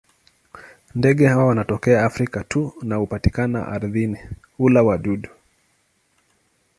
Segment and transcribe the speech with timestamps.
[0.95, 4.17] Ndege hawa wanatokea Afrika tu na hupatikana ardhini;
[4.57, 5.29] hula wadudu.